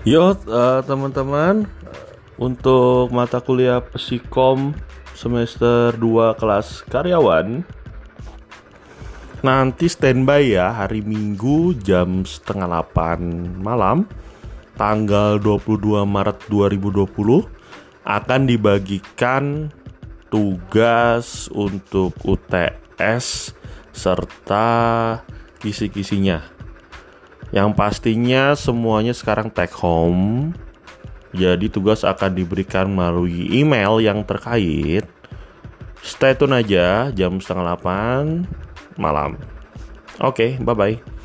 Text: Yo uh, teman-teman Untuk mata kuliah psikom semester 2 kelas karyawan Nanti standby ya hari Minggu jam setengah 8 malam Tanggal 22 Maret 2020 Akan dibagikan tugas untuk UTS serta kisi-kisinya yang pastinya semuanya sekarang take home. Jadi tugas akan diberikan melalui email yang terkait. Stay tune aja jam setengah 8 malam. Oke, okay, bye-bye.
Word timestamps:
Yo 0.00 0.32
uh, 0.32 0.80
teman-teman 0.80 1.68
Untuk 2.40 3.12
mata 3.12 3.36
kuliah 3.36 3.84
psikom 3.84 4.72
semester 5.12 5.92
2 5.92 6.40
kelas 6.40 6.80
karyawan 6.88 7.60
Nanti 9.44 9.92
standby 9.92 10.56
ya 10.56 10.72
hari 10.72 11.04
Minggu 11.04 11.76
jam 11.84 12.24
setengah 12.24 12.80
8 12.96 13.60
malam 13.60 14.08
Tanggal 14.80 15.36
22 15.36 16.08
Maret 16.08 16.48
2020 16.48 17.04
Akan 18.00 18.48
dibagikan 18.48 19.68
tugas 20.32 21.52
untuk 21.52 22.16
UTS 22.24 23.52
serta 23.92 25.20
kisi-kisinya 25.60 26.40
yang 27.50 27.74
pastinya 27.74 28.54
semuanya 28.54 29.14
sekarang 29.14 29.50
take 29.50 29.74
home. 29.74 30.54
Jadi 31.30 31.70
tugas 31.70 32.02
akan 32.02 32.34
diberikan 32.34 32.90
melalui 32.90 33.50
email 33.54 34.02
yang 34.02 34.26
terkait. 34.26 35.06
Stay 36.02 36.34
tune 36.34 36.56
aja 36.56 37.14
jam 37.14 37.38
setengah 37.38 37.76
8 37.78 38.98
malam. 38.98 39.38
Oke, 40.18 40.56
okay, 40.56 40.62
bye-bye. 40.62 41.19